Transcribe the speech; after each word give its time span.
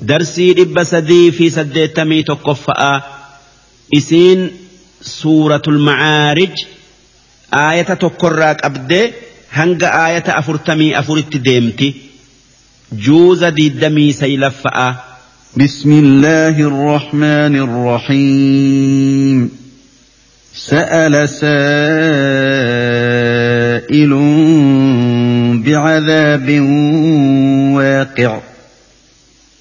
darsii 0.00 0.52
dhibba 0.58 0.84
sadii 0.84 1.32
fi 1.32 1.50
saddeettamii 1.50 2.22
tokkoffa'aa 2.30 2.96
isiin 3.98 4.40
suuratul 5.00 5.78
macaarij 5.88 6.56
aayata 7.64 7.96
tokkorraa 8.04 8.54
qabdee 8.62 9.04
hanga 9.58 9.88
aayata 10.04 10.36
afurtamii 10.40 10.92
afuritti 11.00 11.38
deemti 11.50 11.88
juuza 13.04 13.48
diiddamii 13.56 14.12
saylaffa'aa. 14.22 14.92
بسم 15.56 15.92
الله 16.04 16.60
الرحمن 16.60 17.54
الرحيم 17.66 19.50
سأل 20.54 21.28
سائل 23.98 24.12
بعذاب 25.64 26.48
واقع 27.76 28.40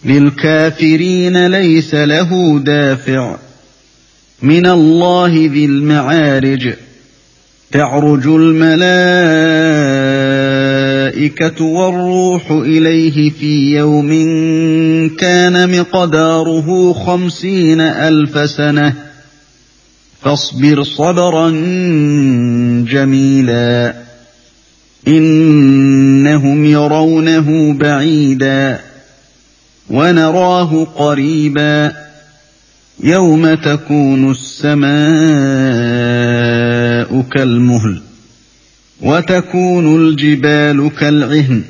للكافرين 0.07 1.47
ليس 1.47 1.95
له 1.95 2.59
دافع. 2.59 3.35
من 4.41 4.65
الله 4.65 5.27
ذي 5.27 5.65
المعارج. 5.65 6.73
تعرج 7.71 8.27
الملائكة 8.27 8.75
والروح 11.65 12.51
إليه 12.51 13.29
في 13.29 13.75
يوم 13.75 14.09
كان 15.19 15.79
مقداره 15.79 16.93
خمسين 16.93 17.81
ألف 17.81 18.49
سنة. 18.49 18.93
فاصبر 20.21 20.83
صبرا 20.83 21.49
جميلا. 22.87 23.93
إنهم 25.07 26.65
يرونه 26.65 27.73
بعيدا. 27.73 28.86
ونراه 29.89 30.83
قريبا 30.95 31.93
يوم 33.03 33.53
تكون 33.53 34.31
السماء 34.31 34.87
كالمهل 37.31 38.01
وتكون 39.01 39.95
الجبال 39.95 40.91
كالعهن 40.99 41.63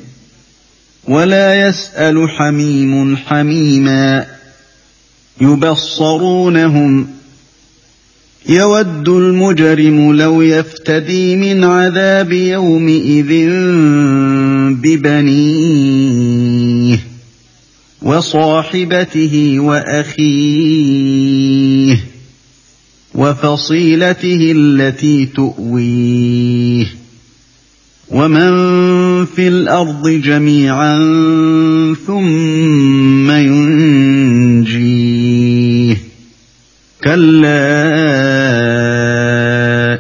ولا 1.08 1.68
يسأل 1.68 2.30
حميم 2.30 3.18
حميما 3.18 4.26
يبصرونهم 5.42 7.08
يود 8.50 9.10
المجرم 9.10 10.14
لو 10.16 10.42
يفتدي 10.42 11.36
من 11.36 11.64
عذاب 11.64 12.32
يومئذ 12.32 13.50
ببنيه 14.82 16.77
وصاحبته 18.02 19.56
وأخيه 19.60 21.18
وفصيلته 23.16 24.52
التي 24.56 25.26
تؤويه 25.26 26.86
ومن 28.12 28.52
في 29.26 29.48
الأرض 29.48 30.10
جميعا 30.10 30.96
ثم 32.08 33.32
ينجيه 33.32 34.98
كلا 37.04 37.58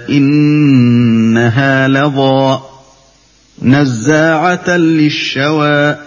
إنها 0.09 1.87
لظى 1.87 2.59
نزاعة 3.61 4.77
للشوى 4.77 6.06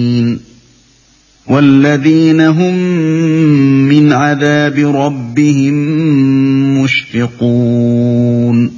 والذين 1.51 2.41
هم 2.41 2.73
من 3.89 4.13
عذاب 4.13 4.95
ربهم 4.95 5.73
مشفقون. 6.83 8.71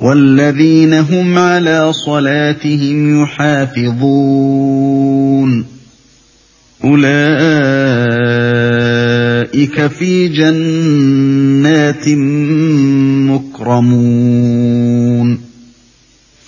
والذين 0.00 0.94
هم 0.94 1.38
على 1.38 1.92
صلاتهم 1.92 3.22
يحافظون 3.22 4.56
أولئك 6.84 7.06
في 9.86 10.28
جنات 10.28 12.08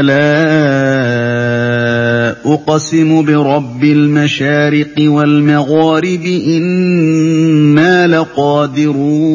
فلا 0.00 0.40
أقسم 2.52 3.22
برب 3.22 3.84
المشارق 3.84 4.94
والمغارب 4.98 6.24
إنا 6.46 8.06
لقادرون 8.06 9.30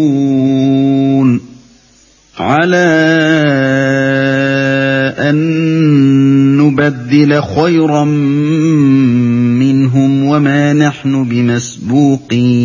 على 2.39 2.85
أن 5.19 5.37
نبدل 6.57 7.41
خيرا 7.41 8.03
منهم 9.63 10.25
وما 10.25 10.73
نحن 10.73 11.23
بمسبوقين 11.23 12.64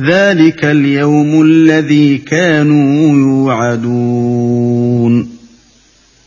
ذلك 0.00 0.64
اليوم 0.64 1.42
الذي 1.42 2.18
كانوا 2.18 3.18
يوعدون. 3.18 5.30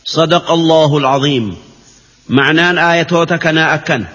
صدق 0.05 0.51
الله 0.51 0.97
العظيم 0.97 1.55
معنان 2.29 2.77
آياتوتا 2.77 3.37
كنا 3.37 3.75
أكن 3.75 4.05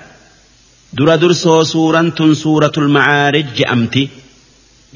در 0.93 1.17
درسو 1.17 1.63
سورة 1.63 2.33
سورة 2.33 2.73
المعارج 2.79 3.45
جأمتي 3.57 4.09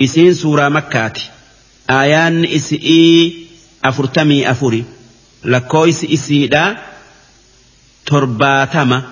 إسين 0.03 0.35
سورة 0.35 0.69
مكاتي 0.69 1.29
آيان 1.91 2.45
إسئي 2.45 3.35
أفرتمي 3.85 4.51
أفري 4.51 4.85
لكويس 5.45 6.05
إسيدا 6.05 6.77
ترباتما 8.07 9.03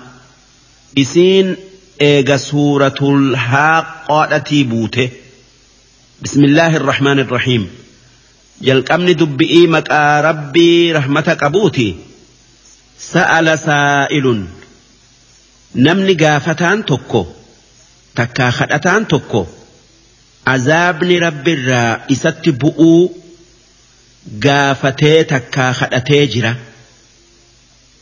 إسين 0.97 1.55
إيغا 2.01 2.37
سورة 2.37 2.95
الحاقة 3.01 4.63
بوته 4.63 5.09
بسم 6.21 6.43
الله 6.43 6.75
الرحمن 6.77 7.19
الرحيم 7.19 7.69
يلقمني 8.61 9.13
دبئي 9.13 9.67
مكا 9.67 10.21
ربي 10.21 10.93
رحمة 10.93 11.37
قبوتي 11.41 11.95
سأل 12.99 13.59
سائل 13.59 14.45
نمني 15.75 16.13
قافتان 16.13 16.85
توكو 16.85 17.25
تكا 18.15 18.49
خدتان 18.49 19.07
توكو 19.07 19.45
عذابني 20.47 21.19
ربي 21.19 21.53
را 21.53 22.01
إساتي 22.11 22.51
بؤو 22.51 23.11
قافتي 24.43 25.23
تكا 25.23 25.71
خدتي 25.71 26.25
جرا 26.25 26.55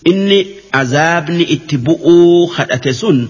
إني 0.07 0.47
عذابني 0.73 1.53
اتبؤو 1.53 2.47
خدتي 2.47 2.93
سن 2.93 3.27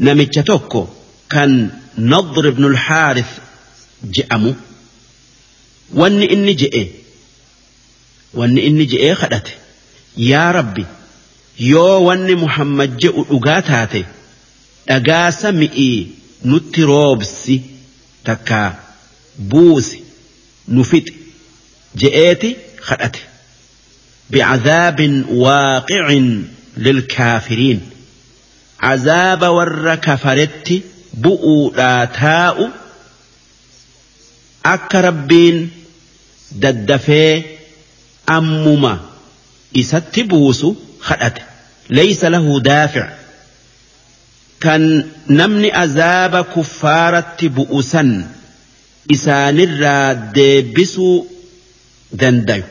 نمي 0.00 0.26
تكو 0.26 0.86
كان 1.30 1.70
نضر 1.98 2.50
بن 2.50 2.64
الحارث 2.64 3.45
je'amu 4.14 4.52
wanni 6.00 6.26
inni 6.34 6.54
je'e 6.62 6.82
wanni 8.38 8.60
inni 8.68 8.84
je'ee 8.92 9.14
kadhate 9.22 9.52
yaa 10.30 10.50
rabbi 10.58 10.84
yoo 11.72 11.96
wanni 12.08 12.34
muhammad 12.44 12.90
je'u 13.04 13.20
dhugaa 13.30 13.60
taate 13.70 14.00
dhagaa 14.88 15.30
sami'ii 15.42 15.96
nutti 16.50 16.80
roobsi 16.92 17.56
takkaa 18.28 18.68
buusi 19.52 19.98
nu 20.74 20.84
fixi 20.90 21.14
je'eeti 22.02 22.50
kadhate 22.88 23.22
واقع 25.30 26.06
للكافرين 26.76 27.80
عذاب 28.80 29.42
ور 29.42 29.94
كفرت 29.94 30.82
بؤوا 31.14 31.70
لا 31.76 32.04
تاء 32.04 32.70
akka 34.74 34.98
rabbiin 35.08 35.58
daddafee 36.62 37.32
ammuma 38.36 38.92
isatti 39.82 40.22
buusu 40.30 40.68
kadhate 41.08 41.42
laysa 41.98 42.30
lahu 42.34 42.60
daafic 42.68 43.08
kan 44.64 44.82
namni 45.40 45.68
azaaba 45.84 46.40
kuffaaratti 46.54 47.46
bu'u 47.56 47.82
san 47.92 48.10
isaanirraa 49.16 50.14
deebisuu 50.38 51.16
dandayu 52.22 52.64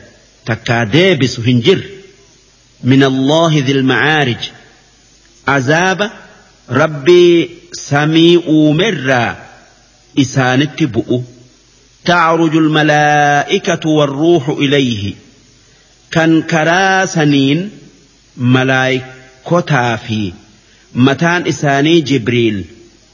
takkaa 0.50 0.84
deebisu 0.96 1.40
hin 1.48 1.62
jirre 1.68 1.88
min 2.92 3.02
allaahi 3.10 3.60
dhilmacaarij 3.68 4.42
azaaba 5.56 6.06
rabbii 6.82 7.32
samii 7.86 8.36
uumerraa 8.56 9.30
isaanitti 10.24 10.86
bu'u 10.98 11.18
تعرج 12.06 12.56
الملائكة 12.56 13.88
والروح 13.88 14.48
إليه. 14.48 15.14
كان 16.10 16.42
كرا 16.42 17.06
سنين 17.06 17.70
ملائكتا 18.36 19.96
في 19.96 20.32
متان 20.94 21.46
إساني 21.46 22.00
جبريل. 22.00 22.64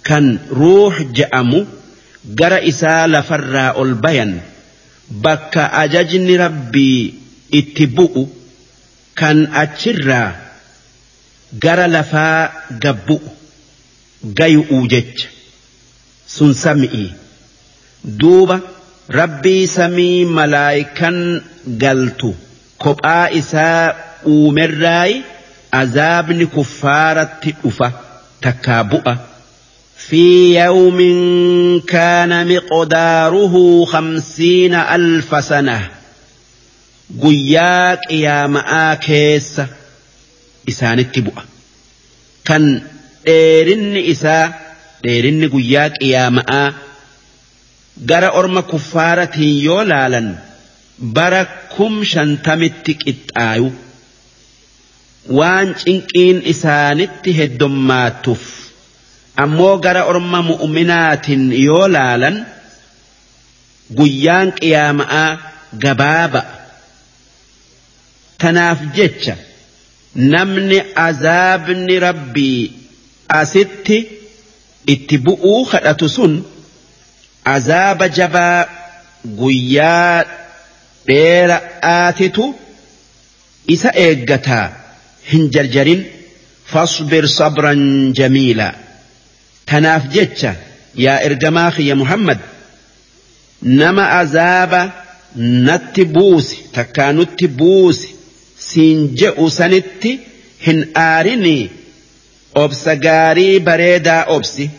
كان 0.04 0.38
روح 0.50 1.02
جأمو. 1.02 1.66
جرى 2.24 2.68
إسا 2.68 3.06
لفراء 3.06 3.82
البيان. 3.82 4.40
بك 5.10 5.58
أججن 5.58 6.40
ربي 6.40 7.14
اتبؤ. 7.54 8.26
كان 9.16 9.54
أتشرا 9.54 10.36
جرى 11.52 11.86
لفا 11.86 12.52
جبؤ 12.70 13.20
جيء 14.24 14.66
أوجج 14.70 15.24
سنسمئي 16.28 17.12
دوبا 18.04 18.60
rabbii 19.19 19.67
samii 19.67 20.25
malaayikan 20.25 21.17
galtu 21.83 22.35
kophaa 22.83 23.29
isaa 23.39 23.95
uumerraayi 24.33 25.23
azaabni 25.81 26.45
kuffaaratti 26.45 27.55
dhufa 27.63 27.91
takkaa 28.41 28.83
bu'a. 28.83 29.15
في 30.07 30.55
يوم 30.63 30.99
كان 31.87 32.55
مقداره 32.55 33.85
خمسين 33.85 34.73
ألف 34.75 35.43
سنة 35.45 35.89
قياك 37.23 38.11
يا 38.11 38.47
مآكيس 38.47 39.61
إسان 40.69 40.99
التبؤة 40.99 41.43
كان 42.45 42.81
ديرن 43.25 43.97
إسا 44.11 44.53
ديرن 45.03 45.49
قياك 45.49 46.03
يا 46.03 46.29
مآ 46.29 46.73
gara 48.00 48.30
orma 48.40 48.62
kuffaaratiin 48.62 49.64
yoo 49.64 49.84
laalan 49.84 50.28
bara 51.16 51.44
kum 51.76 52.04
shantamitti 52.12 52.92
qixxaayu 53.04 53.68
waan 55.38 55.68
cinqiin 55.82 56.38
isaanitti 56.52 57.30
heddommaattuuf 57.38 58.44
ammoo 59.44 59.76
gara 59.84 60.02
orma 60.12 60.38
mu'uminaatiin 60.48 61.44
yoo 61.66 61.86
laalan 61.96 62.36
guyyaan 63.98 64.48
qiyaama'aa 64.60 65.30
gabaaba 65.84 66.42
tanaaf 68.40 68.80
jecha 68.96 69.34
namni 70.34 70.78
azaabni 71.06 71.94
rabbii 72.06 72.62
asitti 73.40 73.98
itti 74.94 75.16
bu'uu 75.26 75.60
kadhatu 75.72 76.08
sun. 76.16 76.32
Azaaba 77.44 78.08
jabaa 78.08 78.66
guyyaa 79.40 80.24
dheera'aatitu 81.06 82.44
isa 83.74 83.90
eeggataa 84.06 84.66
hin 85.32 85.50
jarjarin 85.56 86.02
fasbir 86.72 87.28
sabran 87.38 87.82
jamiila 88.20 88.68
tanaaf 89.72 90.04
jecha 90.16 90.54
yaa 91.04 91.18
ergamaa 91.28 91.70
kiyya 91.76 91.96
muhammad 92.02 92.38
nama 93.80 94.04
azaaba 94.20 94.80
natti 95.68 96.04
buusi 96.16 96.56
takkaa 96.78 97.12
nutti 97.18 97.46
buusi 97.60 98.08
siin 98.68 99.00
je'u 99.22 99.50
sanitti 99.58 100.10
hin 100.66 100.80
aarinii 101.04 101.70
obsa 102.64 102.94
gaarii 103.06 103.60
bareedaa 103.68 104.24
obsi. 104.36 104.70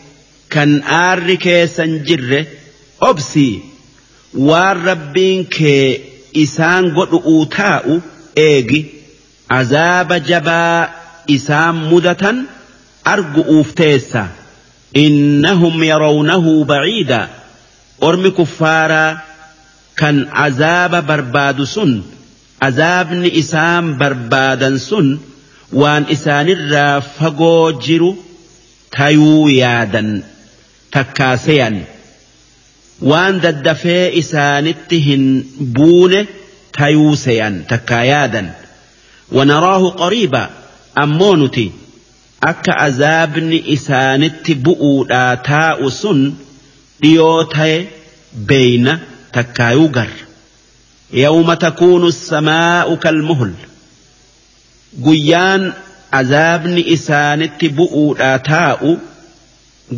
Kan 0.54 0.70
aarri 1.02 1.36
keessan 1.44 1.92
jirre 2.06 2.40
obsii. 3.10 3.54
Waan 4.48 4.76
rabbiin 4.88 5.40
kee 5.56 5.88
isaan 6.44 6.84
godhu'uu 6.96 7.42
taa'u 7.56 7.94
eegi. 8.46 8.80
Azaaba 9.58 10.16
jabaa 10.30 10.80
isaan 11.36 11.76
mudatan 11.90 12.36
argu'uuf 13.14 13.68
teessa. 13.80 14.24
Innahum 15.04 15.76
yarawnahu 15.90 16.52
baciida 16.70 17.20
ormi 18.08 18.30
kuffaaraa 18.38 19.12
kan 20.00 20.16
azaaba 20.46 21.00
barbaadu 21.10 21.64
sun 21.74 21.92
azaabni 22.68 23.28
isaan 23.42 23.86
barbaadan 24.00 24.76
sun 24.88 25.08
waan 25.80 26.04
isaanirraa 26.14 27.00
fagoo 27.16 27.66
jiru 27.84 28.10
tayuu 28.96 29.48
yaadan 29.62 30.08
takkaaseyan 30.94 31.76
waan 33.10 33.34
daddafee 33.44 34.04
isaanitti 34.22 34.98
hin 35.06 35.24
buune 35.78 36.20
tayuu 36.78 37.14
seyan 37.24 37.54
takkaa 37.72 38.04
yaadan 38.12 38.48
wanaraahu 39.38 39.88
qariiba 40.02 40.42
ammoo 41.04 41.34
nuti 41.42 41.66
akka 42.50 42.72
azaabni 42.86 43.58
isaanitti 43.76 44.52
bu'uudhaa 44.68 45.32
taa'u 45.50 45.86
sun 46.00 46.20
dhiyoo 47.02 47.40
ta'e 47.56 47.76
beeyna 48.52 48.94
takkaayuu 49.38 49.88
garra 49.98 50.20
يوم 51.12 51.54
تكون 51.54 52.04
السماء 52.06 52.94
كالمهل 52.94 53.52
guyyaan 55.06 55.62
azaabni 56.20 56.82
isaanitti 56.94 57.66
bu'uudhaa 57.76 58.38
taa'u 58.48 58.90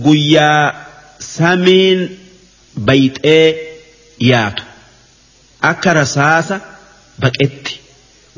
guyyaa 0.05 0.86
samiin 1.35 2.01
bayxee 2.89 3.49
yaatu 4.31 4.63
akka 5.71 5.91
rasaasa 6.01 6.57
baqetti 7.25 7.75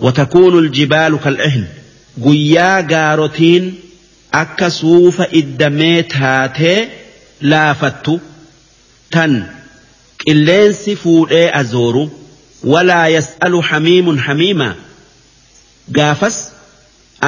watakuunu 0.05 0.59
aljibaalu 0.65 1.19
kal'ihn 1.27 1.65
guyyaa 2.25 2.79
gaarotiin 2.93 3.65
akka 4.43 4.69
suufa 4.81 5.25
iddamee 5.41 6.03
taatee 6.15 6.79
laafattu 7.53 8.15
tan 9.17 9.33
qilleensi 10.25 10.93
fuudhee 11.03 11.49
azooru 11.61 12.05
walaa 12.73 13.09
yas'alu 13.17 13.59
hamiimun 13.71 14.19
hamiimaa 14.27 14.75
gaafas 15.99 16.37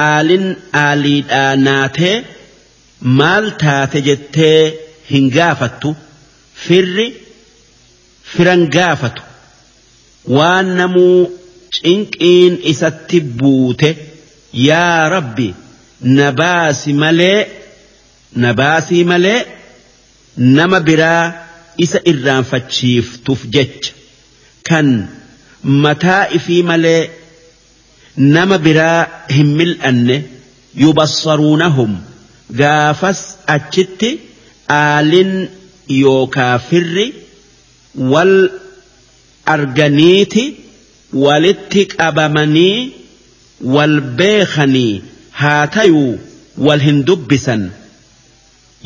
aalin 0.05 0.45
aaliidhaa 0.83 1.55
naatee 1.67 2.15
maal 3.19 3.45
taate 3.63 3.99
jettee 4.07 4.63
hin 5.11 5.25
gaafattu 5.37 5.89
firri 6.65 7.07
firan 8.33 8.61
gaafatu. 8.75 9.21
Waan 10.37 10.67
namuu 10.79 11.19
cinqiin 11.77 12.53
isatti 12.71 13.19
buute 13.39 13.89
yaa 14.67 15.09
rabbi 15.15 15.47
nabaasi 16.17 16.91
malee 17.03 17.39
nabaasii 18.43 19.03
malee 19.11 19.39
nama 20.57 20.79
biraa 20.89 21.23
isa 21.85 21.99
irraanfachiiftuuf 22.11 23.41
jecha. 23.55 23.91
Kan 24.67 24.87
mataa 25.85 26.23
ifii 26.37 26.63
malee 26.71 27.01
nama 28.35 28.57
biraa 28.67 28.99
hin 29.35 29.49
mil'anne 29.59 30.17
yubassaruunahum 30.83 31.91
gaafas 32.61 33.19
achitti 33.55 34.09
aalin 34.77 35.31
yookaa 36.01 36.55
firri 36.69 37.05
wal 38.13 38.33
arganiiti 39.53 40.43
walitti 41.25 41.85
qabamanii 41.93 42.77
wal 43.75 43.95
beekanii 44.19 44.93
haa 45.41 45.67
tayuu 45.77 46.13
wal 46.67 46.79
hin 46.87 46.99
dubbisan 47.09 47.63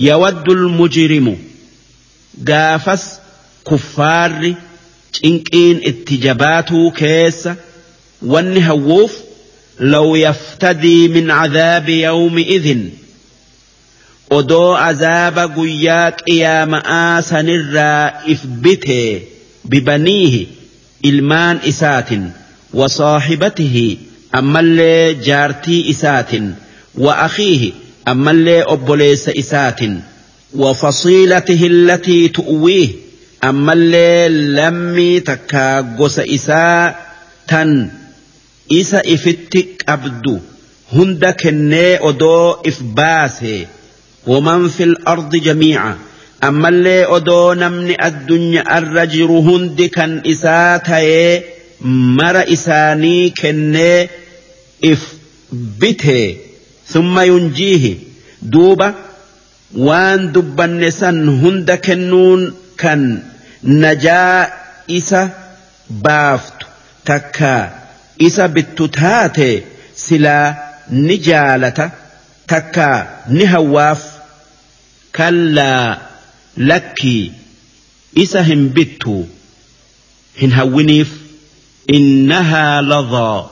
yawaddul 0.07 0.63
mujrimu 0.79 1.35
gaafas 2.49 3.03
kuffaarri 3.69 4.51
cinqiin 5.17 5.77
itti 5.91 6.17
jabaatuu 6.25 6.87
keessa 7.01 7.55
wanni 8.33 8.59
hawwuuf 8.69 9.13
law 9.93 10.07
yaftadii 10.25 11.07
min 11.15 11.27
cadaabi 11.37 11.95
yawmi 12.01 12.43
idin 12.57 12.83
odoo 14.29 14.75
azaaba 14.89 15.48
guyyaa 15.48 16.12
qiyaama'aa 16.12 17.22
sanirraa 17.22 18.12
if 18.34 18.41
bitee 18.63 19.22
bibaniihi 19.70 20.48
ilmaan 21.03 21.60
isaatin 21.74 22.32
وصاحبته 22.74 23.98
أما 24.36 24.60
اللي 24.60 25.13
جارتي 25.13 25.89
إسات 25.89 26.32
وأخيه 26.98 27.72
أما 28.08 28.32
اللي 28.32 28.62
أبوليس 28.63 29.29
إسات 29.29 29.79
وفصيلته 30.55 31.67
التي 31.67 32.27
تؤويه 32.27 32.88
أما 33.44 33.74
اللي 33.74 34.27
لمي 34.29 35.20
تكاغس 35.20 36.20
إساء 36.20 37.05
تن 37.48 37.89
إسا 38.72 39.01
إفتك 39.13 39.84
أبدو 39.89 40.39
هند 40.94 41.25
كني 41.25 42.10
أدو 42.10 42.51
إفباسي 42.51 43.67
ومن 44.27 44.70
في 44.70 44.84
الأرض 44.84 45.36
جميعا. 45.36 45.98
أما 46.44 46.70
اللي 46.70 47.15
أدو 47.15 47.53
نمني 47.53 48.08
الدنيا 48.08 48.77
الرجر 48.77 49.25
هند 49.25 49.82
كان 49.82 50.22
إساتي 50.25 51.41
مر 51.82 52.53
إساني 52.53 53.29
كني 53.29 54.10
إف 54.86 55.13
بته 55.51 56.38
ثم 56.88 57.20
ينجيه. 57.20 57.96
دوبا 58.41 58.94
وان 59.75 60.32
دبن 60.32 60.89
سن 60.89 61.29
هند 61.29 61.72
كنون 61.72 62.53
كان 62.77 63.24
نجا 63.63 64.50
إسا 64.91 65.29
بافت. 65.89 66.53
تكا. 67.05 67.74
إسا 68.22 68.46
بتتاتي 68.48 69.63
سلا 69.96 70.55
نجالة. 70.91 71.91
تكا. 72.48 73.08
نهواف. 73.29 74.14
كلا 75.15 76.01
لكي 76.57 77.31
إسا 78.17 78.41
هم 78.41 78.67
بتو 78.69 79.24
هن 80.41 80.53
هونيف 80.53 81.12
إنها 81.89 82.81
لظى 82.81 83.45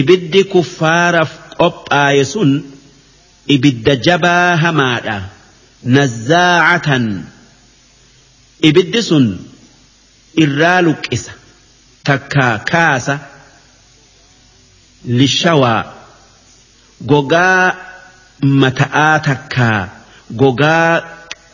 ibiddi 0.00 0.42
kuffaaraaf 0.52 1.32
qophaaye 1.60 2.24
sun 2.32 2.50
ibidda 3.54 3.94
jabaa 4.06 4.56
hamaadha 4.62 5.16
nazzaacatan 5.96 7.04
ibiddi 8.68 9.02
sun 9.08 9.26
irraa 10.44 10.80
luqqisa 10.86 11.32
takkaa 12.08 12.54
kaasa 12.70 13.14
lishawaa 15.18 15.82
gogaa 17.12 17.62
mata'aa 18.62 19.16
takkaa 19.28 19.80
gogaa 20.34 21.02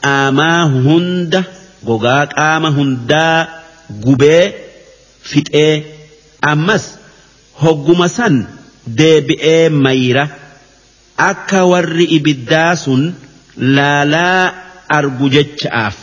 qaamaa 0.04 0.60
hunda 0.84 1.44
gogaa 1.84 2.26
qaama 2.36 2.68
hundaa 2.78 3.48
gubee 4.04 4.54
fixee 5.30 5.74
ammas 6.52 6.84
hogguma 7.62 8.08
san 8.08 8.36
deebi'ee 9.00 9.68
mayra 9.84 10.24
akka 11.30 11.64
warri 11.72 12.06
ibiddaa 12.18 12.76
sun 12.84 13.02
laalaa 13.76 14.52
argu 14.98 15.28
jecha'aaf. 15.36 15.96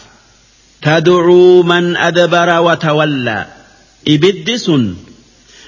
Man 1.72 1.96
adbara 1.98 2.62
watawallaa 2.62 3.46
ibiddi 4.06 4.60
sun 4.60 4.96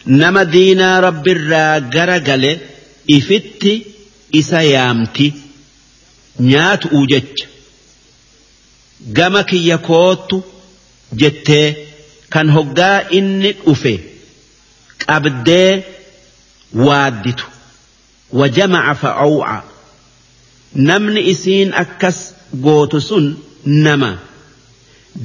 nama 0.05 0.45
diinaa 0.45 1.01
rabbirraa 1.01 1.79
gara 1.93 2.19
gale 2.19 2.51
ifitti 3.07 3.73
isa 4.31 4.61
nyaatu'uu 6.39 7.05
jecha. 7.11 7.45
Gama 9.17 9.43
kiyya 9.43 9.77
koottu 9.77 10.37
jettee 11.21 11.67
kan 12.29 12.47
hoggaa 12.55 12.97
inni 13.17 13.51
dhufe 13.65 13.93
qabdee 15.05 15.83
waadditu. 16.85 17.45
Wajamaca 18.39 18.95
fa'aw'a 19.01 19.55
namni 20.87 21.21
isiin 21.31 21.69
akkas 21.83 22.17
gootu 22.65 23.01
sun 23.01 23.25
nama. 23.65 24.11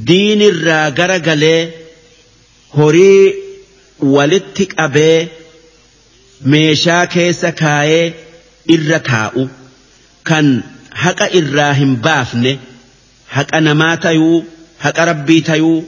Diinirraa 0.07 0.91
gara 0.91 1.19
galee 1.27 1.63
horii 2.77 3.35
walitti 4.15 4.65
qabee 4.77 5.29
meeshaa 6.53 7.07
keessa 7.15 7.53
kaayee 7.61 8.07
irra 8.75 8.99
taa'u 9.11 9.45
kan 10.29 10.47
haqa 11.05 11.27
irraa 11.41 11.73
hin 11.81 11.93
baafne 12.07 12.53
haqa 13.37 13.61
namaa 13.69 13.97
tayuu 14.07 14.37
haqa 14.85 15.03
rabbii 15.11 15.41
tayuu 15.51 15.79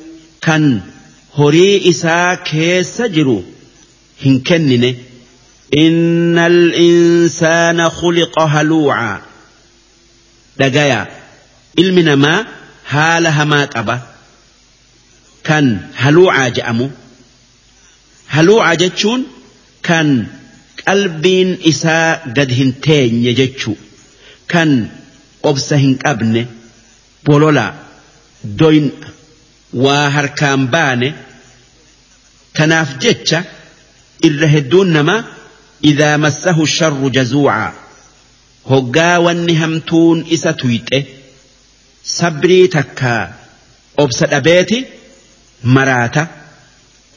kan 0.47 0.65
horii 1.39 1.77
isaa 1.93 2.37
keessa 2.51 3.09
jiru 3.17 3.39
hin 4.25 4.37
kennine 4.51 4.91
inna 5.85 6.45
al-insaana 6.53 7.87
khuliqa 7.99 8.45
haluuca 8.55 9.09
dhagaya 10.63 11.01
ilmi 11.83 12.03
namaa 12.11 12.39
haala 12.95 13.31
hamaa 13.41 13.67
qaba 13.75 13.97
kan 15.49 15.67
haluucaa 16.05 16.49
je'amu 16.61 16.87
haluucaa 18.37 18.77
jechuun 18.85 19.21
kan 19.89 20.09
qalbiin 20.85 21.51
isaa 21.73 22.09
gad 22.39 22.51
hin 22.61 22.71
teenye 22.87 23.33
jechuu 23.41 23.77
kan 25.43 25.51
obsa 25.51 25.77
hin 25.77 25.99
qabne 25.99 26.47
bololaa 27.27 27.75
doyn 28.59 28.93
waa 29.73 30.11
harkaan 30.11 30.69
baane 30.69 31.15
tanaaf 32.53 32.89
jecha 33.05 33.45
irra 34.29 34.49
hedduun 34.55 34.93
namaa 34.93 35.25
idaa 35.91 36.19
massahu 36.19 36.67
sharru 36.67 37.11
jazuucaa 37.11 37.73
hoggaa 38.71 39.19
wanni 39.27 39.55
hamtuun 39.55 40.25
isa 40.37 40.53
tuyxe 40.53 41.07
sabrii 42.03 42.69
takkaa 42.69 43.33
obsa 43.97 44.27
dhabeeti 44.27 44.87
maraata 45.63 46.27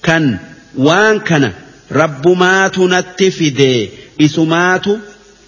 kan 0.01 0.39
waan 0.87 1.19
kana 1.29 1.53
rabbumaatu 2.01 2.87
natti 2.87 3.31
fidee 3.31 3.91
isumaatu 4.17 4.99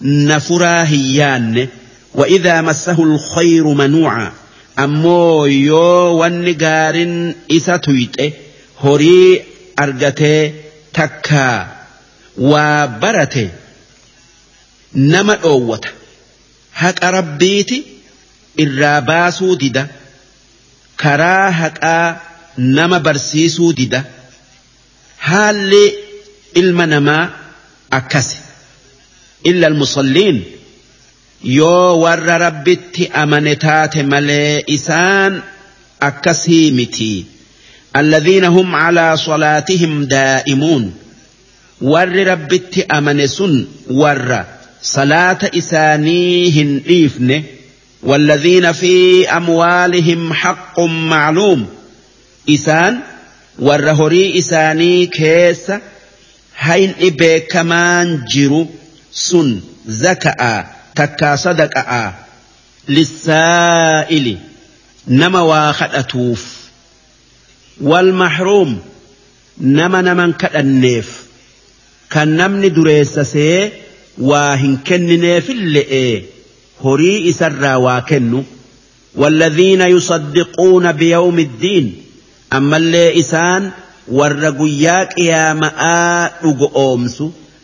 nafuraa 0.01 0.83
hin 0.85 1.15
yaanne 1.19 1.69
وإذا 2.15 2.61
مسه 2.61 3.03
الخير 3.03 3.67
منوعا 3.67 4.31
أمو 4.79 5.45
يو 5.45 5.81
والنقار 6.19 6.95
إسا 7.51 7.77
تيته 7.77 8.31
هري 8.83 9.43
أرغته 9.79 10.53
تكا 10.93 11.67
وبرته 12.37 13.49
نما 14.95 15.35
أوته 15.43 15.89
هك 16.75 17.03
ربيتي 17.03 17.83
الراباسو 18.59 19.53
ديدا 19.53 19.87
كرا 20.99 21.49
هكا 21.49 22.21
نما 22.57 22.97
برسيسو 22.97 23.71
ديدا. 23.71 24.03
هالي 25.21 25.93
المنما 26.57 27.29
أكسي. 27.93 28.37
إلا 29.45 29.67
المصلين 29.67 30.43
yoo 31.43 31.99
warra 32.03 32.37
rabbitti 32.37 33.09
amane 33.21 33.55
taate 33.55 34.03
malee 34.03 34.63
isaan 34.75 35.41
akkasii 36.09 36.71
miti 36.71 37.25
alladhiina 38.01 38.47
hum 38.55 38.71
calaa 38.81 39.17
salaatihim 39.17 39.95
daa'imuun 40.15 40.85
warri 41.93 42.23
rabbitti 42.31 42.85
amane 42.97 43.27
sun 43.27 43.53
warra 44.01 44.39
salaata 44.93 45.47
isaanii 45.61 46.49
hin 46.59 46.71
dhiifne 46.87 47.43
والذين 48.03 48.71
في 48.71 49.29
أموالهم 49.37 50.33
حق 50.33 50.79
معلوم 50.79 51.65
إسان 52.49 52.99
والرهري 53.59 54.39
إساني 54.39 55.05
كيس 55.05 55.71
هين 56.57 56.93
إبي 57.01 57.39
كمان 57.39 58.25
جرو 58.33 58.67
سن 59.11 59.59
زكأ 59.87 60.67
تكا 60.95 61.35
صدق 61.35 61.73
للسائل 62.89 64.37
نما 65.07 65.41
واخد 65.41 65.89
أتوف 65.91 66.57
والمحروم 67.81 68.79
نما 69.57 70.01
نما 70.01 70.33
كد 70.39 70.55
النيف 70.55 71.23
كان 72.09 72.37
نمني 72.37 72.69
دريسة 72.69 73.23
سي 73.23 73.71
واهن 74.17 74.77
كن 74.77 75.05
نيف 75.05 75.49
اللي 75.49 76.23
هري 76.85 77.29
إسرى 77.29 77.75
واكنو. 77.75 78.43
والذين 79.15 79.81
يصدقون 79.81 80.91
بيوم 80.91 81.39
الدين. 81.39 82.03
أما 82.53 82.77
اللي 82.77 83.19
إسان 83.19 83.71
ورقياك 84.07 85.19
يا 85.19 85.53
مآ 85.53 86.31
أمس 86.75 87.23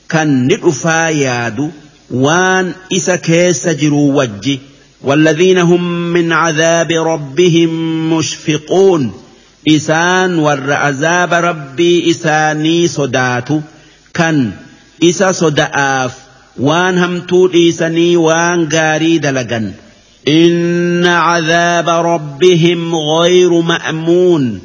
كان 0.09 0.47
نتفا 0.47 1.09
يادو. 1.09 1.69
Waan 2.11 2.73
isa 2.89 3.17
keessa 3.17 3.73
jiru 3.73 4.15
wajji 4.15 4.59
والذين 5.03 5.57
هم 5.57 5.83
من 6.13 6.31
عذاب 6.31 6.91
ربهم 6.91 7.69
مشفقون. 8.13 9.11
إسان 9.69 10.39
ور 10.39 10.73
عذاب 10.73 11.33
ربي 11.33 12.11
إساني 12.11 12.87
صداتو. 12.87 13.61
كان 14.13 14.51
إسا 15.03 15.31
صدآف 15.31 16.11
وان 16.59 16.97
همتو 16.97 17.49
إساني 17.55 18.17
وان 18.17 18.69
غاري 18.73 19.17
دلغن. 19.17 19.71
إن 20.27 21.05
عذاب 21.05 21.89
ربهم 21.89 22.95
غير 22.95 23.61
مأمون. 23.61 24.61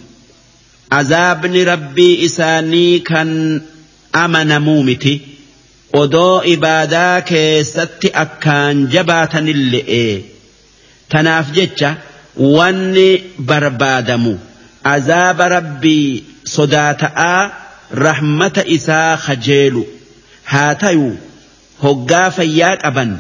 عذاب 0.93 1.45
ربي 1.45 2.25
إساني 2.25 2.99
كان 2.99 3.61
أمن 4.15 4.63
مومتي. 4.63 5.21
Odoo 6.03 6.43
ibaadaa 6.55 7.21
keessatti 7.31 8.09
akkaan 8.25 8.77
jabaatanille'e 8.95 10.05
tanaaf 11.15 11.47
jecha 11.59 11.91
wanni 12.57 13.09
barbaadamu 13.51 14.33
azaaba 14.95 15.49
rabbii 15.57 16.09
sodaata'aa 16.55 17.43
rahmata 18.07 18.63
isaa 18.77 19.13
kajeelu 19.27 19.83
haa 20.53 20.73
tayu 20.85 21.09
hoggaa 21.85 22.29
fayyaa 22.39 22.75
qaban 22.85 23.13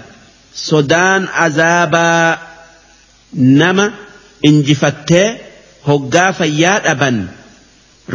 sodaan 0.68 1.22
azaabaa 1.46 2.38
nama 3.60 3.86
injifattee 4.50 5.26
hoggaa 5.88 6.30
fayyaa 6.40 6.78
dhaban 6.86 7.18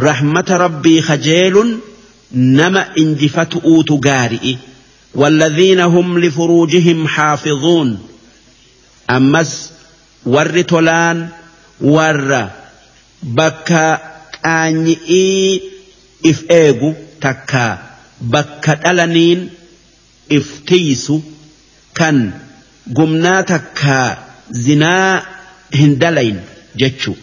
rahmata 0.06 0.58
rabbii 0.64 1.00
kajeelun 1.08 1.70
نما 2.32 2.86
انجفت 2.98 3.56
أوت 3.56 3.90
قارئ 4.06 4.54
والذين 5.14 5.80
هم 5.80 6.18
لفروجهم 6.18 7.08
حافظون. 7.08 7.98
أمس 9.10 9.70
ور 10.26 10.60
تولان 10.60 11.28
ور 11.80 12.48
بكا 13.22 13.98
آنيئي 14.46 15.62
إف 16.26 16.44
إيغو 16.50 16.94
تكا. 17.20 17.78
بكا 18.20 18.90
ألنين 18.90 19.48
إف 20.32 20.60
تيسو 20.66 21.20
كان 21.94 22.30
قمنا 22.96 23.40
تكا 23.40 24.18
زنا 24.50 25.22
هندلين 25.74 26.40
جتشو. 26.76 27.14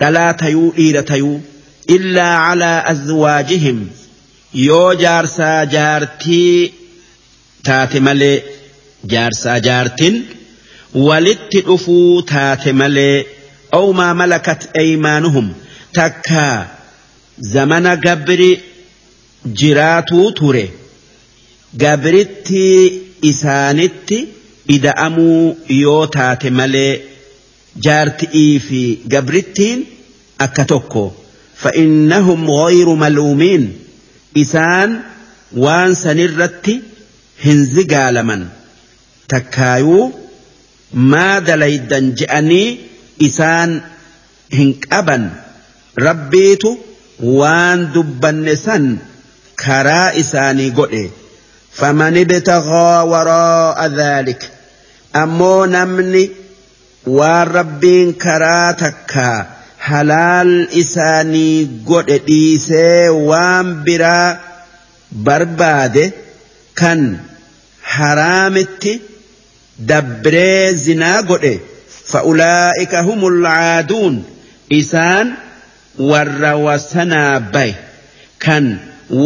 دلا 0.00 0.32
تيو 0.32 0.74
إيرا 0.78 1.00
تيو 1.00 1.40
إلا 1.90 2.24
على 2.24 2.84
أزواجهم. 2.86 3.88
يو 4.54 4.92
جارسا 4.92 5.64
جارتي. 5.64 6.72
تات 7.64 7.96
ملي 7.96 8.42
جارسا 9.04 9.58
جارتن 9.58 10.22
ولت 10.94 11.56
أفو 11.56 12.20
تات 12.20 12.68
ملي. 12.68 13.24
أو 13.74 13.92
ما 13.92 14.12
ملكت 14.12 14.68
أيمانهم. 14.76 15.52
تكا 15.94 16.66
زمن 17.38 17.86
قبر 17.86 18.56
جراتو 19.46 20.30
توري. 20.30 20.70
قبرتي 21.80 23.00
إسانتي. 23.24 24.28
إذا 24.70 24.90
أمو 24.90 25.56
يو 25.70 26.04
تات 26.04 26.46
ملي. 26.46 27.00
جارتي 27.76 28.58
في 28.58 28.96
قبرتين. 29.12 29.84
أكتوكو. 30.40 31.10
فإنهم 31.66 32.50
غير 32.50 32.94
ملومين. 32.94 33.78
إسان 34.36 35.00
وان 35.56 35.94
سنرت 35.94 36.80
هنزقالمن 37.44 38.46
تكايو 39.28 40.12
ما 40.94 41.38
دليدن 41.38 42.14
جأني 42.14 42.78
إسان 43.22 43.80
هنكأبا 44.52 45.30
ربيت 45.98 46.62
وان 47.20 47.92
دبن 47.92 48.56
سن 48.56 48.98
كرا 49.58 50.20
إساني 50.20 50.70
قئ 50.70 51.08
فمن 51.72 52.16
ابتغى 52.18 53.08
وراء 53.10 53.86
ذلك. 53.86 54.50
أمو 55.16 55.64
نمني 55.64 56.30
والربين 57.06 58.12
كرا 58.12 58.72
تكا. 58.72 59.55
Halaal 59.88 60.52
isaanii 60.82 61.56
godhe 61.90 62.18
dhiisee 62.28 63.08
waan 63.30 63.68
biraa 63.86 64.38
barbaade 65.26 66.04
kan 66.80 67.00
haraamitti 67.94 68.92
dabree 69.90 70.72
zinaa 70.84 71.22
godhe. 71.30 71.54
Fa'ulaa'ika 72.12 72.98
humul 73.08 73.38
caaduun 73.46 74.16
isaan 74.80 75.28
warra 76.10 76.52
wasanaa 76.66 77.40
baye 77.54 77.74
kan 78.44 78.66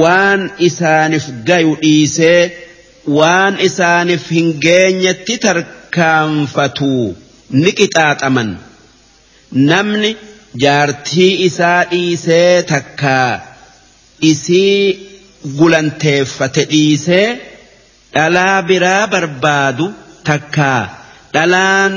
waan 0.03 0.41
isaaniif 0.69 1.27
gayu 1.49 1.73
dhiisee 1.83 2.41
waan 3.19 3.55
isaaniif 3.69 4.25
hin 4.37 4.49
geenyetti 4.67 5.35
tarkaanfatu 5.45 6.93
ni 7.63 7.71
qixaaxaman. 7.81 8.51
Namni 9.71 10.11
jaartii 10.65 11.45
isaa 11.47 11.85
dhiisee 11.91 12.63
takkaa 12.73 13.41
isii 14.31 14.99
gulanteeffate 15.59 16.65
dhiisee 16.71 17.29
dhalaa 18.15 18.63
biraa 18.71 19.07
barbaadu 19.13 19.87
takkaa 20.29 20.81
dhalaan 21.35 21.95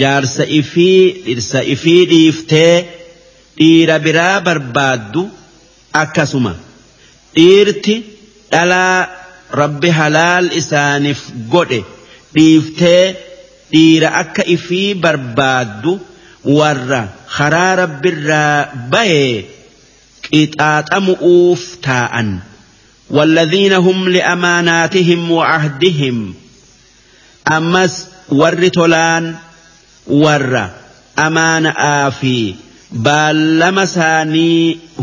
jaarsa 0.00 0.44
ifii 0.60 1.00
dhirsa 1.26 1.62
ifii 1.74 2.02
dhiiftee 2.12 2.76
dhiira 3.58 3.98
biraa 4.06 4.40
barbaaddu 4.40 5.22
akkasuma. 6.02 6.54
Dhiirti 7.36 7.94
dhalaa 8.52 9.08
rabbi 9.60 9.90
halaal 9.98 10.46
isaaniif 10.60 11.20
godhe 11.54 11.80
dhiiftee 12.34 13.04
dhiira 13.72 14.08
akka 14.22 14.42
ifii 14.56 14.94
barbaaddu 15.04 15.92
warra 16.44 17.08
karaa 17.36 17.76
rabbirraa 17.82 18.88
bahee 18.90 19.44
qixaaxamu'uuf 20.30 21.62
taa'an. 21.82 22.52
والذين 23.12 23.72
هم 23.72 24.08
لأماناتهم 24.08 25.30
وعهدهم 25.30 26.34
أمس 27.52 28.06
ور 28.28 28.68
تولان 28.68 29.34
ور 30.06 30.70
أمان 31.18 31.66
آفي 31.66 32.54
بال 32.92 33.84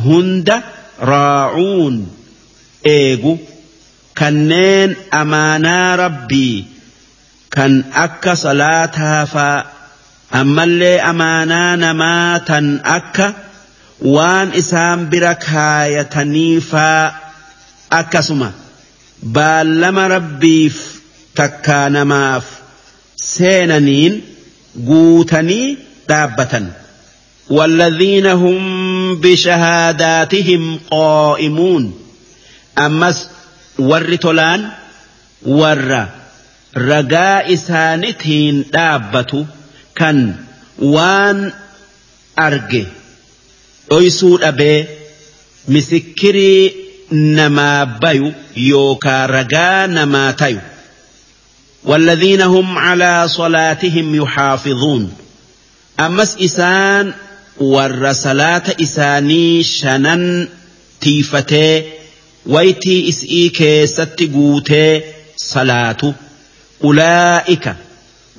هند 0.05 0.61
راعون 1.01 2.11
إيغو 2.85 3.37
كنين 4.17 4.95
أمانا 5.13 5.95
ربي 5.95 6.65
كان 7.51 7.83
أكا 7.93 8.33
صلاتها 8.33 9.25
فا 9.25 9.65
أما 10.35 10.63
اللي 10.63 11.01
أمانا 11.01 11.75
نماتا 11.75 12.81
أكا 12.85 13.33
وان 14.01 14.51
إسام 14.51 15.09
بركايتني 15.09 16.61
فا 16.61 17.11
akkasuma 17.97 18.51
baallama 19.35 20.07
rabbiif 20.13 20.75
takkaa 21.39 21.89
namaaf 21.95 22.45
seenaniin 23.23 24.13
guutanii 24.89 25.77
dhaabbatan. 26.09 26.67
والذين 27.49 28.25
هم 28.25 29.15
بشهاداتهم 29.15 30.79
قائمون 30.91 31.93
أمس 32.77 33.27
ور 33.79 34.15
تولان 34.15 34.69
ور 35.45 36.05
رجاء 36.77 37.55
سانتين 37.55 38.65
دابة 38.73 39.45
كان 39.99 40.35
وان 40.79 41.51
أرجي 42.39 42.85
أيسود 43.91 44.43
أبي 44.43 44.85
مسكري 45.67 46.71
namaa 47.11 47.85
bayu 47.85 48.33
yookaa 48.55 49.27
ragaa 49.27 49.87
namaa 49.87 50.33
tayu. 50.33 50.59
والذين 51.83 52.41
هم 52.41 52.77
على 52.77 53.27
صلاتهم 53.27 54.15
يحافظون. 54.15 55.11
أمس 55.99 56.35
إسان 56.37 57.13
ور 57.57 58.11
إساني 58.11 59.63
شنن 59.63 60.47
تيفتي 61.01 61.83
ويتي 62.45 63.09
إسئي 63.09 63.49
كيست 63.49 64.23
قوتي 64.33 65.01
صلاة 65.37 66.13
أولئك. 66.83 67.75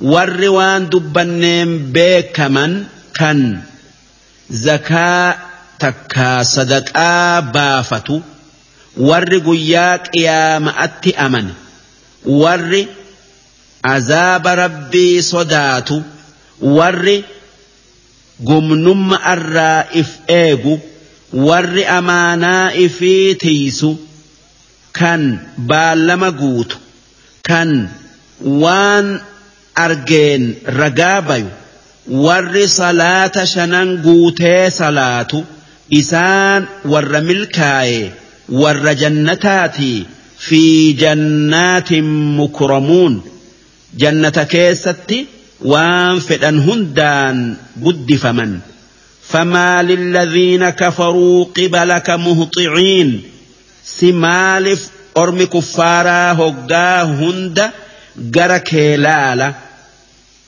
warri 0.01 0.49
waan 0.57 0.89
dubbanneen 0.91 1.91
beekaman 1.93 2.73
kan 3.17 3.39
zakaa 4.49 5.35
takkaa 5.83 6.43
sadaqaa 6.53 7.41
baafatu 7.55 8.15
warri 9.09 9.39
guyyaa 9.47 9.97
qiyaama'atti 10.13 11.11
amane 11.25 11.53
warri 12.41 12.81
azaaba 13.95 14.51
rabbii 14.63 15.21
sodaatu 15.31 15.97
warri 16.77 17.17
gumnumma 18.49 19.17
arraa 19.33 19.79
if 20.01 20.09
eegu 20.27 20.73
warri 21.47 21.83
amaanaa 21.97 22.71
ifii 22.85 23.35
tiisu 23.43 23.89
kan 24.99 25.21
baallama 25.71 26.29
guutu 26.41 26.77
kan 27.49 27.69
waan 28.63 29.07
argeen 29.75 30.55
ragaa 30.79 31.21
bayu 31.21 31.49
warri 32.25 32.67
salaata 32.67 33.45
shanan 33.53 33.89
guutee 34.05 34.69
salaatu 34.79 35.39
isaan 35.99 36.67
warra 36.93 37.21
milkaa'ee 37.29 38.11
warra 38.61 38.93
jannataati 39.03 39.91
fi 40.47 40.61
jannaatin 41.03 42.07
mukramuun 42.39 43.13
jannata 44.03 44.45
keessatti 44.55 45.19
waan 45.71 46.21
fedhan 46.27 46.57
hundaan 46.67 47.37
guddifaman 47.85 48.53
فما 49.31 49.81
للذين 49.83 50.69
كفروا 50.69 51.45
قبلك 51.57 52.09
مهطعين 52.09 53.21
سمالف 53.85 54.81
أرمي 55.17 55.45
كفارا 55.45 56.31
هقا 56.31 57.03
هند 57.03 57.69
قرك 58.35 58.73
لالا 58.73 59.53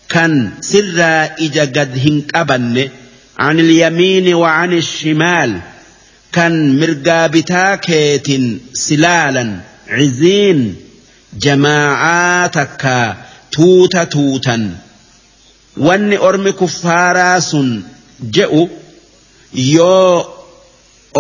كان 0.10 0.52
سرا 0.62 1.30
إجا 1.40 1.62
قد 1.62 1.92
هنكبن 2.06 2.90
عن 3.40 3.60
اليمين 3.60 4.34
وعن 4.34 4.74
الشمال 4.74 5.62
kan 6.34 6.54
keetin 7.86 8.46
silaalan 8.84 9.50
ciziin 9.98 10.60
jamaacaa 11.44 12.50
takka 12.58 12.96
tuuta 13.56 14.06
tuutan 14.14 14.64
wanni 15.88 16.18
ormi 16.30 16.52
kuffaaraa 16.62 17.38
sun 17.50 17.70
je'u 18.38 18.64
yoo 19.76 20.16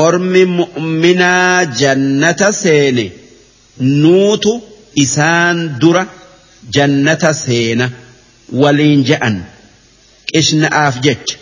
ormi 0.05 0.43
mu'minaa 0.59 1.65
jannata 1.81 2.49
seene 2.63 3.05
nuutu 4.01 4.51
isaan 5.03 5.57
dura 5.81 6.03
jannata 6.69 7.33
seena 7.33 7.89
waliin 8.61 9.03
je'an 9.03 9.43
qishna'aaf 10.31 11.01
jecha 11.05 11.37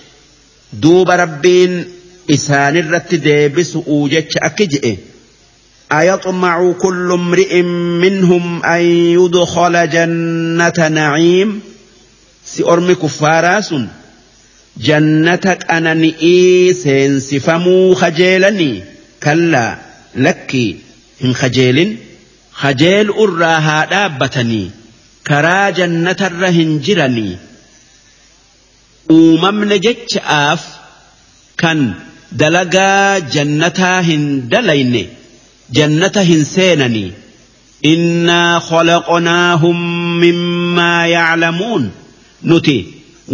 duuba 0.82 1.18
rabbiin 1.24 1.74
isaanirratti 2.28 3.24
deebisu'uu 3.30 4.04
jecha 4.10 4.46
akki 4.50 4.68
je'e 4.76 4.94
أيطمع 5.92 6.72
كل 6.72 7.12
امرئ 7.12 7.62
منهم 8.02 8.64
أن 8.66 8.82
يدخل 9.20 9.90
جنة 9.90 10.88
نعيم؟ 10.88 11.62
سأرمي 12.46 12.96
كفاراس 12.96 13.76
جنتك 14.78 15.72
أنا 15.72 15.94
نئي 15.94 16.74
سينسفمو 16.74 17.94
خجيلني. 17.94 18.84
كلا 19.24 19.78
لكي 20.16 20.78
إن 21.24 21.36
خجيل 21.36 21.98
خجيل 22.54 23.10
أراها 23.10 23.86
دابتني 23.86 24.72
جنة 25.30 26.22
الرهن 26.22 26.80
جرني 26.80 27.38
أممن 29.12 29.80
جتش 29.80 30.18
آف 30.18 30.64
كان 31.58 31.94
dalagaa 32.32 33.20
jannataa 33.36 34.02
hin 34.08 34.22
dalayne 34.52 35.02
jannata 35.78 36.22
hin 36.30 36.46
seenanii 36.46 37.12
innaa 37.94 38.60
khalaqnaahum 38.70 39.80
mimmaa 40.24 41.06
yaclamuun 41.16 41.84
nuti 42.52 42.78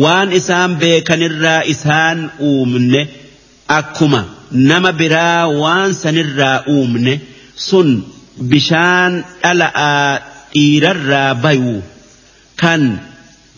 waan 0.03 0.33
isaan 0.39 0.71
beekanirraa 0.83 1.61
isaan 1.73 2.19
uumne 2.49 3.01
akkuma 3.79 4.21
nama 4.71 4.91
biraa 5.01 5.43
waan 5.61 5.93
sanirraa 6.01 6.57
uumne 6.75 7.13
sun 7.67 7.89
bishaan 8.53 9.13
dhala'aa 9.43 10.11
dhiirarraa 10.57 11.33
bayu. 11.43 11.75
Kan 12.61 12.81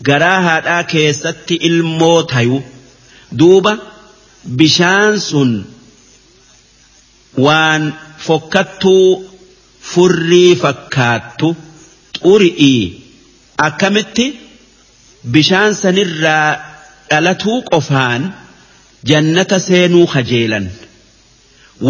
garaa 0.08 0.40
haadhaa 0.46 0.82
keessatti 0.92 1.54
ilmoo 1.68 2.18
tayu. 2.32 2.58
Duuba 3.38 3.72
bishaan 4.58 5.14
sun 5.28 5.50
waan 7.46 7.82
fokkattuu 8.26 9.06
furrii 9.90 10.52
fakkaattu 10.62 11.48
xuri'ii 12.22 12.82
akkamitti? 13.66 14.26
Bishaan 15.34 15.72
sanirraa 15.82 16.48
dhalatuu 17.10 17.58
qofaan 17.70 18.22
jannata 19.10 19.58
seenuu 19.68 20.06
kajeelan. 20.14 20.66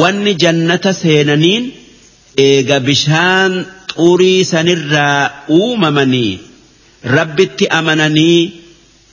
Wanni 0.00 0.32
jannata 0.42 0.92
seenaniin 1.02 1.64
eega 2.46 2.78
bishaan 2.88 3.52
xurii 3.92 4.44
sanirraa 4.52 5.20
uumamanii 5.58 6.32
rabbitti 7.16 7.64
amananii 7.78 8.40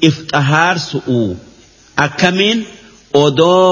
if 0.07 0.15
xahaarsu'u. 0.31 1.21
Akkamiin? 2.05 2.59
Odoo 3.23 3.71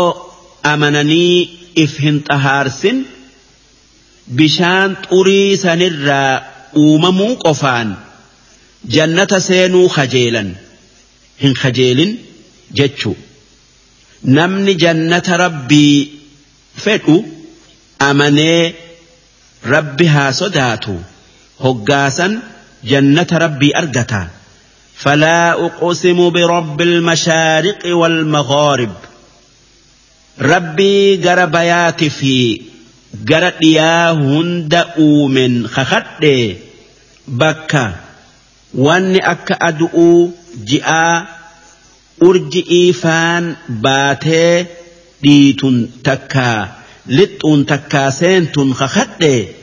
amananii 0.73 1.37
if 1.83 1.91
hin 2.05 2.17
xahaarsin. 2.29 2.97
Bishaan 4.37 4.91
xurii 5.09 5.57
sanirraa 5.65 6.33
uumamuu 6.83 7.33
qofaan 7.45 7.89
jannata 8.95 9.39
seenuu 9.47 9.87
kajeelan 9.97 10.49
hin 11.43 11.53
kajeelin 11.61 12.11
jechuu. 12.77 13.17
Namni 14.37 14.73
jannata 14.83 15.37
rabbii 15.43 15.97
fedhu 16.83 17.15
amanee 18.09 18.61
rabbi 19.73 20.05
haa 20.15 20.31
sodaatu. 20.33 20.95
Hoggaasan 21.65 22.41
jannata 22.83 23.39
rabbii 23.39 23.73
argata. 23.83 24.27
فلا 24.95 25.65
أقسم 25.65 26.29
برب 26.29 26.81
المشارق 26.81 27.79
والمغارب 27.85 28.93
ربي 30.41 31.17
جربيات 31.17 32.03
في 32.03 32.61
جرد 33.25 33.63
يا 33.63 34.11
هند 34.11 34.73
أومن 34.73 35.67
خخد 35.67 36.03
بكا 37.27 37.95
واني 38.73 39.31
أكا 39.31 39.55
أدؤو 39.55 40.31
جاء 40.65 41.25
أرجئي 42.23 42.93
فان 42.93 43.55
باتي 43.69 44.65
ديتun 45.23 45.89
takkaa 46.03 46.67
lixxuun 47.17 47.65
takkaa 47.65 48.11
seentun 48.11 48.75
kakadhe 48.79 49.54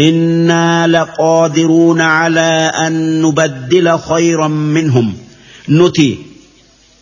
إنا 0.00 0.86
لقادرون 0.86 2.00
على 2.00 2.72
أن 2.86 3.22
نبدل 3.22 3.98
خيرا 3.98 4.48
منهم. 4.48 5.14
نتي 5.68 6.18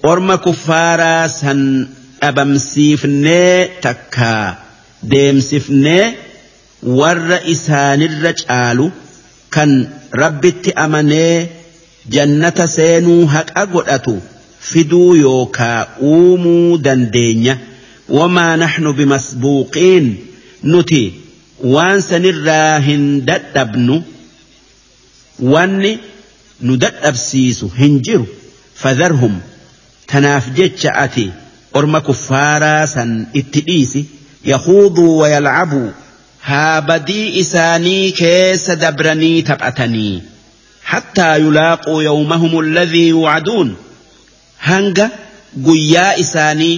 أرم 0.05 0.35
كفارا 0.35 1.27
سن 1.27 1.89
أبمسيفني 2.23 3.65
تكا 3.65 4.59
ديمسفني 5.03 6.13
ور 6.83 7.39
إسان 7.53 8.03
الرجال 8.03 8.91
كان 9.53 9.89
ربت 10.15 10.69
أمني 10.69 11.47
جنة 12.11 12.67
سينو 12.67 13.25
هك 13.25 13.53
أقرأتو 13.57 14.17
فدو 14.61 15.15
يوكا 15.15 15.89
أومو 16.03 16.77
دندينيا 16.77 17.59
وما 18.09 18.57
نحن 18.57 18.93
بمسبوقين. 18.93 20.17
نتي 20.65 21.13
waan 21.63 22.01
sanirraa 22.03 22.79
hin 22.89 23.25
dadhabnu 23.27 24.03
wanni 25.55 25.99
nu 26.61 26.77
dadhabsiisu 26.85 27.69
hin 27.79 28.01
jiru 28.09 28.27
fadharhum 28.83 29.41
tanaaf 30.13 30.49
jecha 30.59 30.95
ati 31.05 31.27
orma 31.81 32.01
kuffaaraa 32.09 32.87
san 32.87 33.27
itti 33.41 33.61
dhiisi 33.69 34.07
yahuuduu 34.53 35.19
wayalcabuu 35.19 35.89
haa 36.49 36.81
badii 36.91 37.27
isaanii 37.43 38.13
keessa 38.21 38.77
dabranii 38.77 39.43
taphatanii 39.51 40.23
hattaa 40.93 41.37
yulaaquu 41.45 42.03
yawmahum 42.09 42.59
alladhii 42.65 43.09
yuucaduun 43.09 43.77
hanga 44.71 45.11
guyyaa 45.69 46.15
isaanii 46.25 46.75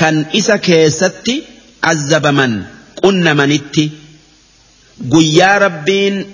kan 0.00 0.26
isa 0.40 0.58
keessatti 0.58 1.36
azzabaman 1.92 2.54
qunnamanitti 3.00 3.84
guyyaa 5.00 5.58
rabbiin 5.58 6.26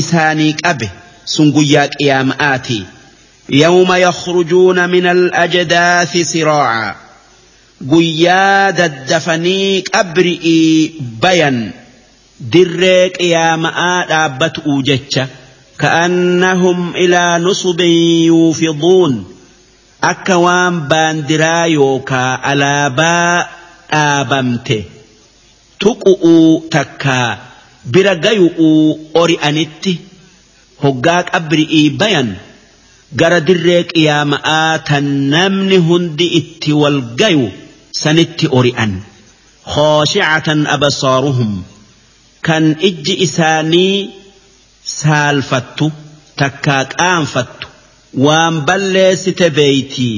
isaanii 0.00 0.52
qabe 0.62 0.90
sun 1.24 1.52
guyyaa 1.56 1.88
qiyaama'aati 1.96 2.78
yawma 3.62 3.98
yakhrujuuna 3.98 4.88
min 4.94 5.06
al-ajdaathi 5.06 6.24
siraaca 6.24 6.96
guyyaa 7.92 8.72
daddafanii 8.78 9.82
qabri'ii 9.92 10.94
bayan 11.22 11.58
dirree 12.52 13.10
qiyaama'aa 13.18 13.98
dhaabbatu'u 14.14 14.82
jecha 14.92 15.28
كأنهم 15.78 16.94
إلى 16.94 17.38
نصب 17.38 17.80
يوفضون 17.80 19.24
أكا 20.04 20.34
وان 20.34 20.80
باندرا 20.88 21.64
يوكا 21.64 22.52
ألابا 22.52 23.46
آبمته 23.90 24.82
تقؤوا 25.80 26.60
تكا 26.70 27.38
bira 27.92 28.14
gayu'uu 28.24 28.82
ori'anitti 29.22 29.92
hoggaa 30.82 31.22
qabri'ii 31.30 31.86
bayan 32.00 32.28
gara 33.20 33.38
dirree 33.48 33.82
qiyaama'aa 33.92 34.72
tan 34.90 35.06
namni 35.34 35.78
hundi 35.88 36.26
itti 36.40 36.70
wal 36.82 36.98
gayu 37.20 37.46
sanitti 38.02 38.46
ori'an 38.60 38.92
khooshi'atan 39.74 40.60
abasaaruhum 40.76 41.52
kan 42.48 42.64
ijji 42.88 43.14
isaanii 43.26 43.96
saalfattu 44.98 45.86
takkaa 46.42 46.82
qaanfattu 46.96 47.66
waan 48.26 48.54
balleessite 48.68 49.46
beeytii 49.58 50.16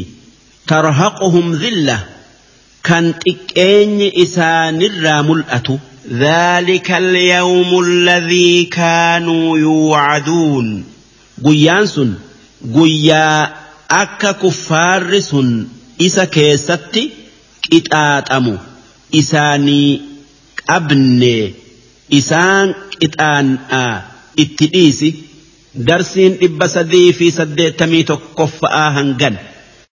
tarhaquhum 0.72 1.46
dhilla 1.62 1.96
kan 2.88 3.06
xiqqeenyi 3.24 4.08
isaanirraa 4.24 5.22
mul'atu 5.30 5.74
ذلك 6.11 6.91
اليوم 6.91 7.79
الذي 7.79 8.65
كانوا 8.65 9.57
يوعدون 9.57 10.83
قيان 11.45 11.85
سن 11.85 12.13
قيا 12.75 13.53
أكا 13.91 14.31
كفار 14.31 15.19
سن 15.19 15.67
إسا 16.01 16.25
كيستي 16.25 17.09
كتات 17.71 18.31
أمو 18.31 18.57
إساني 19.15 20.01
أبني 20.69 21.53
إسان 22.13 22.73
كتان 23.01 23.57
آ 23.71 24.01
اتديسي 24.39 25.13
درسين 25.75 26.37
إبا 26.43 26.67
سدي 26.67 27.13
في 27.13 27.31
سدي 27.31 27.71
تميتو 27.71 28.17
كفآ 28.37 28.87
هنغن 28.89 29.35